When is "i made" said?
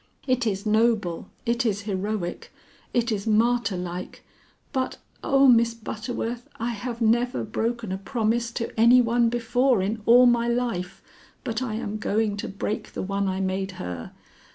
13.27-13.73